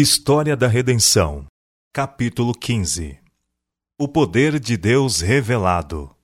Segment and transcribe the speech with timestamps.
[0.00, 1.46] História da Redenção,
[1.92, 3.18] capítulo 15
[3.98, 6.14] O poder de Deus revelado.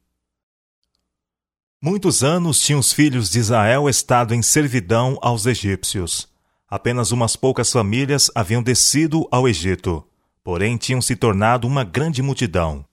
[1.82, 6.28] Muitos anos tinham os filhos de Israel estado em servidão aos egípcios.
[6.68, 10.06] Apenas umas poucas famílias haviam descido ao Egito,
[10.44, 12.86] porém tinham se tornado uma grande multidão.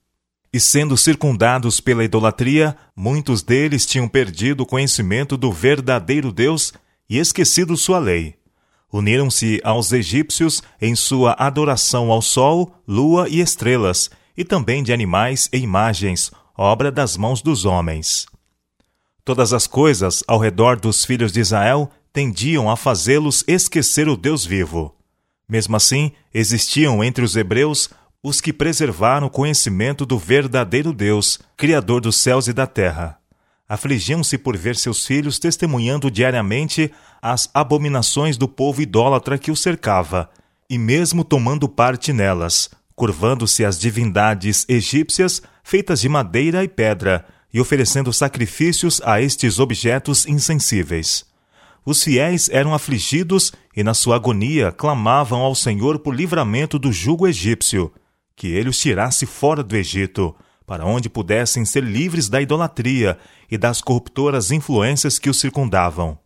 [0.52, 6.72] E sendo circundados pela idolatria, muitos deles tinham perdido o conhecimento do verdadeiro Deus
[7.08, 8.41] e esquecido sua lei
[8.92, 15.48] uniram-se aos egípcios em sua adoração ao sol, lua e estrelas, e também de animais
[15.52, 18.26] e imagens, obra das mãos dos homens.
[19.24, 24.44] Todas as coisas ao redor dos filhos de Israel tendiam a fazê-los esquecer o Deus
[24.44, 24.94] vivo.
[25.48, 27.88] Mesmo assim, existiam entre os hebreus
[28.22, 33.21] os que preservaram o conhecimento do verdadeiro Deus, Criador dos céus e da terra
[33.72, 40.28] afligiam-se por ver seus filhos testemunhando diariamente as abominações do povo idólatra que o cercava,
[40.68, 47.58] e mesmo tomando parte nelas, curvando-se às divindades egípcias feitas de madeira e pedra, e
[47.62, 51.24] oferecendo sacrifícios a estes objetos insensíveis.
[51.82, 57.26] Os fiéis eram afligidos e, na sua agonia, clamavam ao Senhor por livramento do jugo
[57.26, 57.90] egípcio,
[58.36, 63.18] que ele os tirasse fora do Egito, para onde pudessem ser livres da idolatria
[63.50, 66.18] e das corruptoras influências que os circundavam.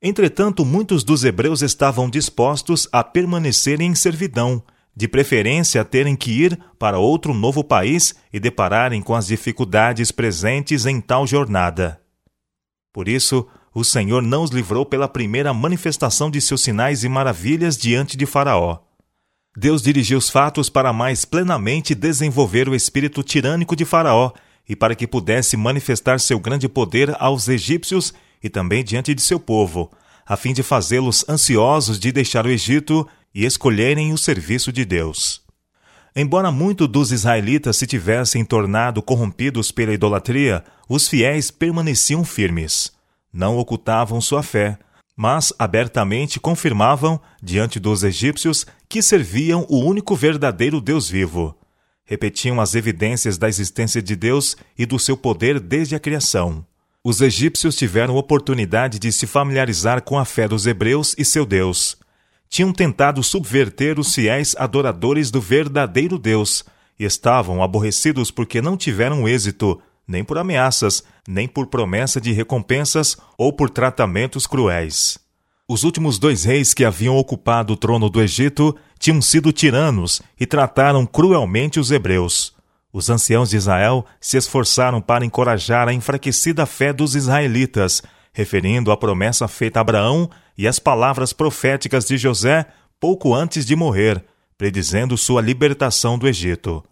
[0.00, 4.62] Entretanto, muitos dos hebreus estavam dispostos a permanecerem em servidão,
[4.94, 10.12] de preferência a terem que ir para outro novo país e depararem com as dificuldades
[10.12, 12.00] presentes em tal jornada.
[12.92, 17.76] Por isso, o Senhor não os livrou pela primeira manifestação de seus sinais e maravilhas
[17.76, 18.83] diante de Faraó.
[19.56, 24.32] Deus dirigiu os fatos para mais plenamente desenvolver o espírito tirânico de Faraó
[24.68, 29.38] e para que pudesse manifestar seu grande poder aos egípcios e também diante de seu
[29.38, 29.92] povo,
[30.26, 35.42] a fim de fazê-los ansiosos de deixar o Egito e escolherem o serviço de Deus.
[36.16, 42.92] Embora muitos dos israelitas se tivessem tornado corrompidos pela idolatria, os fiéis permaneciam firmes.
[43.32, 44.78] Não ocultavam sua fé,
[45.16, 51.58] mas abertamente confirmavam, diante dos egípcios, que serviam o único verdadeiro Deus vivo.
[52.04, 56.64] Repetiam as evidências da existência de Deus e do seu poder desde a criação.
[57.02, 61.96] Os egípcios tiveram oportunidade de se familiarizar com a fé dos hebreus e seu Deus.
[62.48, 66.64] Tinham tentado subverter os fiéis adoradores do verdadeiro Deus
[66.96, 73.16] e estavam aborrecidos porque não tiveram êxito nem por ameaças, nem por promessa de recompensas
[73.36, 75.18] ou por tratamentos cruéis.
[75.74, 80.46] Os últimos dois reis que haviam ocupado o trono do Egito tinham sido tiranos e
[80.46, 82.54] trataram cruelmente os hebreus.
[82.92, 88.96] Os anciãos de Israel se esforçaram para encorajar a enfraquecida fé dos israelitas, referindo a
[88.96, 92.66] promessa feita a Abraão e as palavras proféticas de José
[93.00, 94.24] pouco antes de morrer,
[94.56, 96.84] predizendo sua libertação do Egito.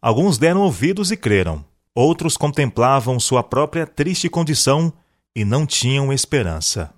[0.00, 1.62] Alguns deram ouvidos e creram.
[1.94, 4.90] Outros contemplavam sua própria triste condição
[5.36, 6.94] e não tinham esperança.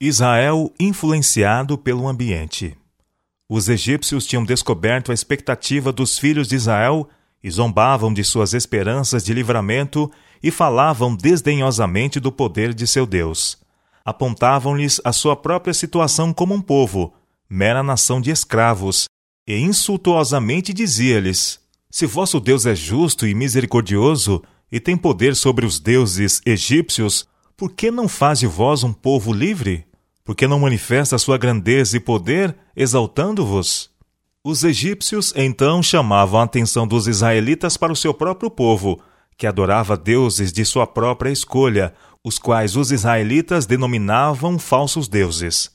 [0.00, 2.76] Israel influenciado pelo ambiente.
[3.50, 7.08] Os egípcios tinham descoberto a expectativa dos filhos de Israel
[7.42, 10.08] e zombavam de suas esperanças de livramento
[10.40, 13.58] e falavam desdenhosamente do poder de seu Deus.
[14.04, 17.12] Apontavam-lhes a sua própria situação como um povo,
[17.50, 19.06] mera nação de escravos,
[19.48, 21.58] e insultuosamente dizia-lhes:
[21.90, 27.26] se vosso Deus é justo e misericordioso e tem poder sobre os deuses egípcios,
[27.56, 29.87] por que não faz de vós um povo livre?
[30.28, 33.90] Por que não manifesta sua grandeza e poder, exaltando-vos?
[34.44, 39.00] Os egípcios então chamavam a atenção dos israelitas para o seu próprio povo,
[39.38, 45.70] que adorava deuses de sua própria escolha, os quais os israelitas denominavam falsos deuses.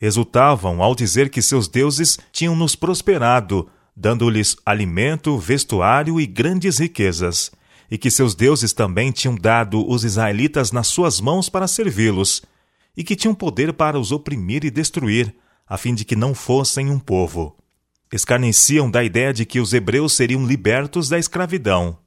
[0.00, 7.50] Exultavam ao dizer que seus deuses tinham nos prosperado, dando-lhes alimento, vestuário e grandes riquezas,
[7.90, 12.44] e que seus deuses também tinham dado os israelitas nas suas mãos para servi-los,
[12.96, 15.34] e que tinham poder para os oprimir e destruir,
[15.66, 17.56] a fim de que não fossem um povo.
[18.12, 21.98] Escarneciam da ideia de que os hebreus seriam libertos da escravidão.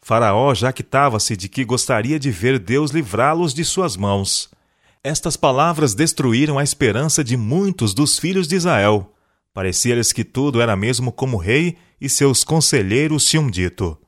[0.00, 4.50] Faraó jactava-se de que gostaria de ver Deus livrá-los de suas mãos.
[5.04, 9.12] Estas palavras destruíram a esperança de muitos dos filhos de Israel,
[9.52, 13.98] Parecia-lhes que tudo era mesmo como o rei e seus conselheiros tinham dito.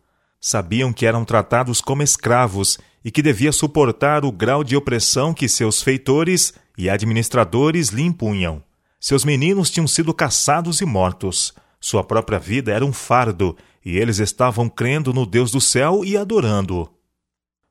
[0.40, 5.48] Sabiam que eram tratados como escravos e que devia suportar o grau de opressão que
[5.48, 8.62] seus feitores e administradores lhe impunham.
[8.98, 11.52] Seus meninos tinham sido caçados e mortos.
[11.78, 13.54] Sua própria vida era um fardo
[13.84, 16.88] e eles estavam crendo no Deus do céu e adorando-o.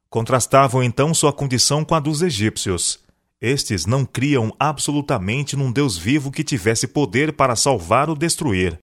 [0.08, 3.00] Contrastavam então sua condição com a dos egípcios.
[3.42, 8.78] Estes não criam absolutamente num Deus vivo que tivesse poder para salvar ou destruir.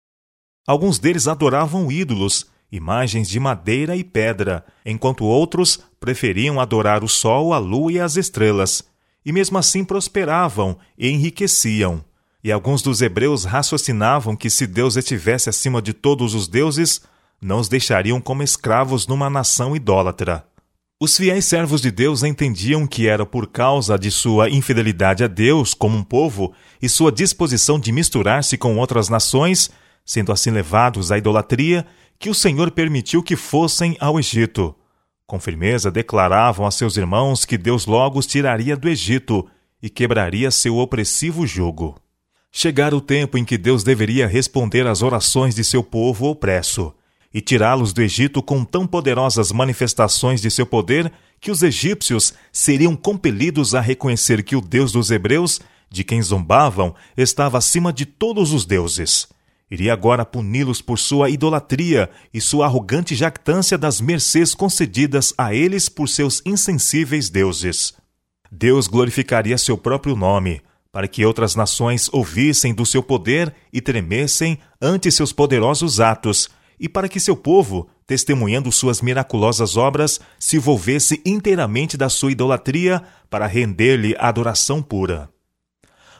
[0.66, 7.52] Alguns deles adoravam ídolos, imagens de madeira e pedra, enquanto outros preferiam adorar o sol,
[7.52, 8.84] a lua e as estrelas,
[9.24, 12.04] e mesmo assim prosperavam e enriqueciam.
[12.42, 17.02] E alguns dos hebreus raciocinavam que se Deus estivesse acima de todos os deuses,
[17.40, 20.44] não os deixariam como escravos numa nação idólatra.
[21.02, 25.72] Os fiéis servos de Deus entendiam que era por causa de sua infidelidade a Deus
[25.72, 29.70] como um povo e sua disposição de misturar-se com outras nações,
[30.04, 31.86] sendo assim levados à idolatria,
[32.20, 34.76] que o Senhor permitiu que fossem ao Egito.
[35.26, 39.48] Com firmeza declaravam a seus irmãos que Deus logo os tiraria do Egito
[39.82, 41.96] e quebraria seu opressivo jugo.
[42.52, 46.92] Chegara o tempo em que Deus deveria responder às orações de seu povo opresso
[47.32, 52.94] e tirá-los do Egito com tão poderosas manifestações de seu poder que os egípcios seriam
[52.94, 55.58] compelidos a reconhecer que o Deus dos Hebreus,
[55.88, 59.26] de quem zombavam, estava acima de todos os deuses.
[59.70, 65.88] Iria agora puni-los por sua idolatria e sua arrogante jactância das mercês concedidas a eles
[65.88, 67.94] por seus insensíveis deuses.
[68.50, 74.58] Deus glorificaria seu próprio nome, para que outras nações ouvissem do seu poder e tremessem
[74.82, 81.22] ante seus poderosos atos, e para que seu povo, testemunhando suas miraculosas obras, se volvesse
[81.24, 85.30] inteiramente da sua idolatria para render-lhe adoração pura.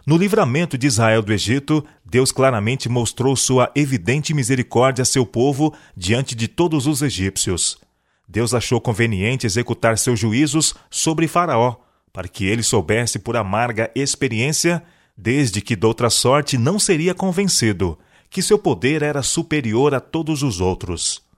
[0.07, 5.75] No livramento de Israel do Egito, Deus claramente mostrou sua evidente misericórdia a seu povo
[5.97, 7.79] diante de todos os egípcios.
[8.27, 11.77] Deus achou conveniente executar seus juízos sobre Faraó,
[12.13, 14.83] para que ele soubesse por amarga experiência,
[15.17, 17.99] desde que doutra sorte não seria convencido,
[18.31, 21.30] que seu poder era superior a todos os outros.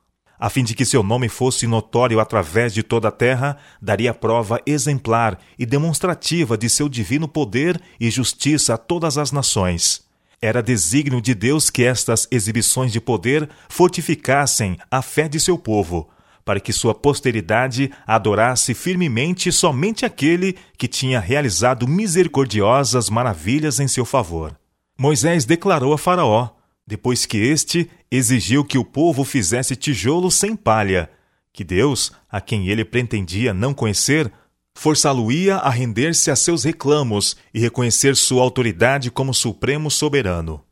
[0.42, 4.60] A fim de que seu nome fosse notório através de toda a terra, daria prova
[4.66, 10.02] exemplar e demonstrativa de seu divino poder e justiça a todas as nações.
[10.40, 16.08] Era desígnio de Deus que estas exibições de poder fortificassem a fé de seu povo,
[16.44, 24.04] para que sua posteridade adorasse firmemente somente aquele que tinha realizado misericordiosas maravilhas em seu
[24.04, 24.58] favor.
[24.98, 26.50] Moisés declarou a Faraó:
[26.92, 31.10] depois que este exigiu que o povo fizesse tijolos sem palha,
[31.50, 34.30] que Deus, a quem ele pretendia não conhecer,
[34.74, 40.62] forçá-lo-ia a render-se a seus reclamos e reconhecer sua autoridade como supremo soberano.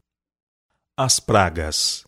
[0.94, 2.05] As pragas.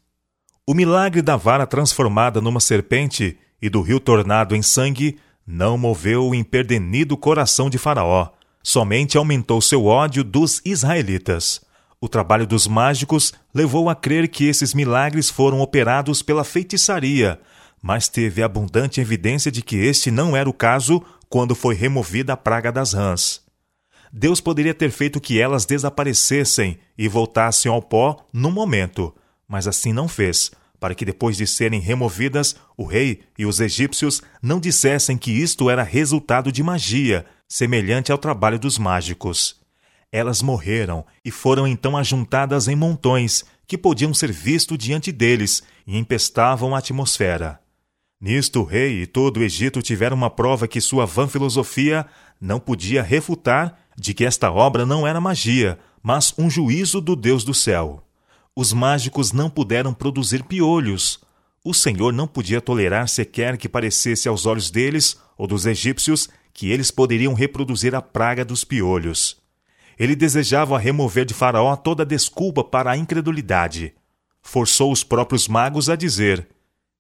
[0.67, 6.29] O milagre da vara transformada numa serpente e do rio tornado em sangue não moveu
[6.29, 8.29] o imperdenido coração de Faraó,
[8.63, 11.63] somente aumentou seu ódio dos israelitas.
[12.03, 17.41] O trabalho dos mágicos levou a crer que esses milagres foram operados pela feitiçaria,
[17.81, 22.37] mas teve abundante evidência de que este não era o caso quando foi removida a
[22.37, 23.41] praga das rãs.
[24.13, 29.15] Deus poderia ter feito que elas desaparecessem e voltassem ao pó num momento,
[29.47, 30.51] mas assim não fez,
[30.81, 35.71] para que depois de serem removidas, o rei e os egípcios não dissessem que isto
[35.71, 39.62] era resultado de magia, semelhante ao trabalho dos mágicos.
[40.13, 45.97] Elas morreram e foram então ajuntadas em montões, que podiam ser vistos diante deles e
[45.97, 47.59] empestavam a atmosfera.
[48.21, 52.07] Nisto o rei e todo o Egito tiveram uma prova que sua vã filosofia
[52.39, 57.43] não podia refutar de que esta obra não era magia, mas um juízo do Deus
[57.43, 58.07] do céu.
[58.55, 61.21] Os mágicos não puderam produzir piolhos.
[61.65, 66.71] O Senhor não podia tolerar sequer que parecesse aos olhos deles ou dos egípcios que
[66.71, 69.42] eles poderiam reproduzir a praga dos piolhos.
[69.99, 73.95] Ele desejava remover de Faraó toda desculpa para a incredulidade.
[74.43, 76.49] Forçou os próprios magos a dizer: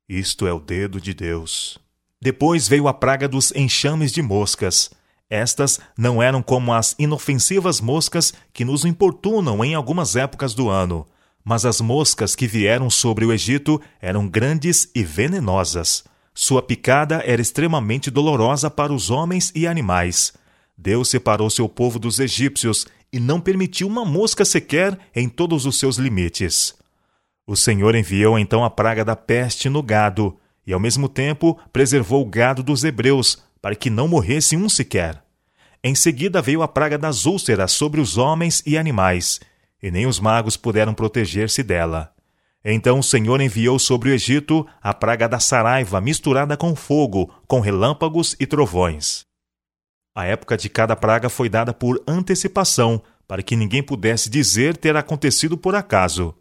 [0.08, 1.78] Isto é o dedo de Deus.
[2.20, 4.90] Depois veio a praga dos enxames de moscas.
[5.28, 11.06] Estas não eram como as inofensivas moscas que nos importunam em algumas épocas do ano,
[11.44, 16.04] mas as moscas que vieram sobre o Egito eram grandes e venenosas.
[16.34, 20.32] Sua picada era extremamente dolorosa para os homens e animais.
[20.82, 25.78] Deus separou seu povo dos egípcios e não permitiu uma mosca sequer em todos os
[25.78, 26.74] seus limites.
[27.46, 30.36] O Senhor enviou então a praga da peste no gado,
[30.66, 35.22] e ao mesmo tempo preservou o gado dos hebreus, para que não morresse um sequer.
[35.84, 39.38] Em seguida veio a praga das úlceras sobre os homens e animais,
[39.80, 42.12] e nem os magos puderam proteger-se dela.
[42.64, 47.60] Então o Senhor enviou sobre o Egito a praga da saraiva misturada com fogo, com
[47.60, 49.30] relâmpagos e trovões.
[50.14, 54.96] A época de cada praga foi dada por antecipação, para que ninguém pudesse dizer ter
[54.96, 56.34] acontecido por acaso.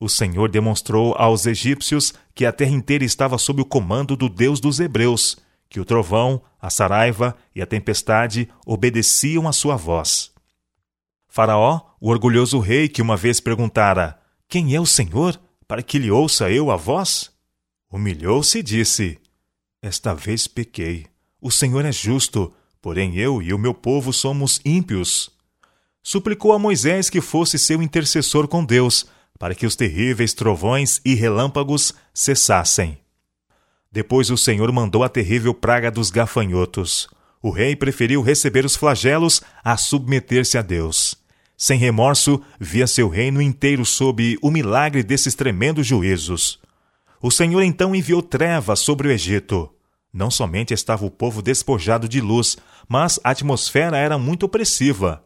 [0.00, 4.58] O Senhor demonstrou aos egípcios que a terra inteira estava sob o comando do Deus
[4.58, 5.36] dos Hebreus,
[5.68, 10.32] que o trovão, a saraiva e a tempestade obedeciam à sua voz.
[11.28, 14.18] Faraó, o orgulhoso rei que uma vez perguntara:
[14.48, 17.32] Quem é o Senhor, para que lhe ouça eu a voz?
[17.90, 19.18] Humilhou-se e disse:
[19.82, 21.06] Esta vez pequei.
[21.40, 22.52] O Senhor é justo,
[22.84, 25.30] porém eu e o meu povo somos ímpios.
[26.02, 29.06] Suplicou a Moisés que fosse seu intercessor com Deus,
[29.38, 32.98] para que os terríveis trovões e relâmpagos cessassem.
[33.90, 37.08] Depois o Senhor mandou a terrível praga dos gafanhotos.
[37.40, 41.14] O rei preferiu receber os flagelos a submeter-se a Deus.
[41.56, 46.60] Sem remorso, via seu reino inteiro sob o milagre desses tremendos juízos.
[47.22, 49.73] O Senhor então enviou trevas sobre o Egito.
[50.14, 52.56] Não somente estava o povo despojado de luz,
[52.88, 55.24] mas a atmosfera era muito opressiva,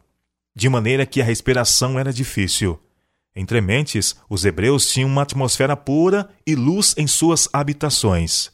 [0.55, 2.79] de maneira que a respiração era difícil.
[3.35, 8.49] Entre mentes, os hebreus tinham uma atmosfera pura e luz em suas habitações.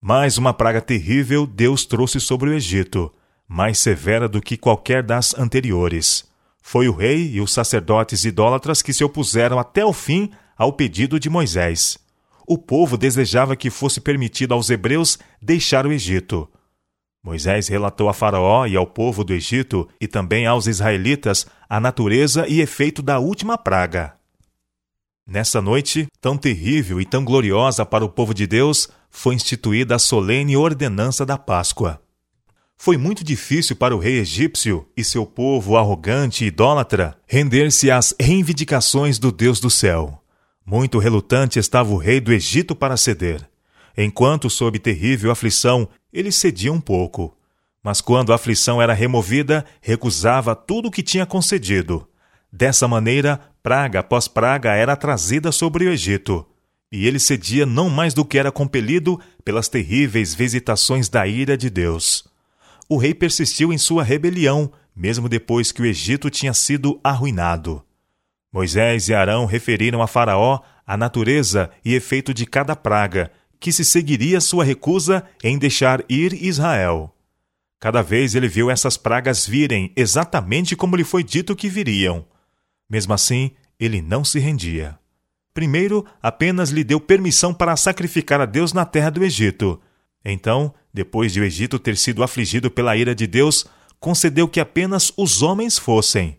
[0.00, 3.12] Mais uma praga terrível Deus trouxe sobre o Egito,
[3.48, 6.30] mais severa do que qualquer das anteriores.
[6.62, 11.18] Foi o rei e os sacerdotes idólatras que se opuseram até o fim ao pedido
[11.18, 11.98] de Moisés.
[12.52, 16.50] O povo desejava que fosse permitido aos hebreus deixar o Egito.
[17.22, 22.48] Moisés relatou a Faraó e ao povo do Egito e também aos israelitas a natureza
[22.48, 24.16] e efeito da última praga.
[25.24, 29.98] Nessa noite, tão terrível e tão gloriosa para o povo de Deus, foi instituída a
[30.00, 32.02] solene ordenança da Páscoa.
[32.76, 38.12] Foi muito difícil para o rei egípcio e seu povo arrogante e idólatra render-se às
[38.20, 40.19] reivindicações do Deus do céu.
[40.70, 43.44] Muito relutante estava o rei do Egito para ceder.
[43.98, 47.36] Enquanto sob terrível aflição, ele cedia um pouco.
[47.82, 52.06] Mas quando a aflição era removida, recusava tudo o que tinha concedido.
[52.52, 56.46] Dessa maneira, praga após praga era trazida sobre o Egito,
[56.92, 61.68] e ele cedia não mais do que era compelido pelas terríveis visitações da ira de
[61.68, 62.24] Deus.
[62.88, 67.82] O rei persistiu em sua rebelião, mesmo depois que o Egito tinha sido arruinado.
[68.52, 73.30] Moisés e Arão referiram a Faraó a natureza e efeito de cada praga,
[73.60, 77.14] que se seguiria sua recusa em deixar ir Israel.
[77.78, 82.26] Cada vez ele viu essas pragas virem exatamente como lhe foi dito que viriam.
[82.88, 84.98] Mesmo assim, ele não se rendia.
[85.54, 89.80] Primeiro, apenas lhe deu permissão para sacrificar a Deus na terra do Egito.
[90.24, 93.64] Então, depois de o Egito ter sido afligido pela ira de Deus,
[93.98, 96.38] concedeu que apenas os homens fossem.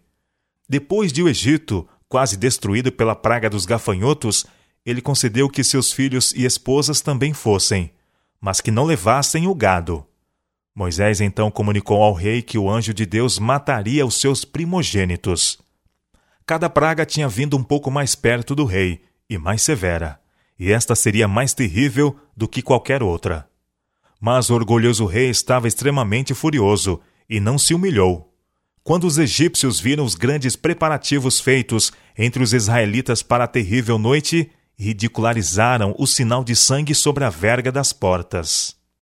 [0.69, 4.45] Depois de o Egito, quase destruído pela praga dos gafanhotos,
[4.85, 7.89] ele concedeu que seus filhos e esposas também fossem,
[8.41, 10.05] mas que não levassem o gado.
[10.75, 15.57] Moisés então comunicou ao rei que o anjo de Deus mataria os seus primogênitos.
[16.45, 20.19] Cada praga tinha vindo um pouco mais perto do rei e mais severa,
[20.59, 23.47] e esta seria mais terrível do que qualquer outra.
[24.19, 26.99] Mas o orgulhoso rei estava extremamente furioso
[27.29, 28.30] e não se humilhou.
[28.83, 34.49] Quando os egípcios viram os grandes preparativos feitos entre os israelitas para a terrível noite,
[34.75, 38.80] ridicularizaram o sinal de sangue sobre a verga das portas.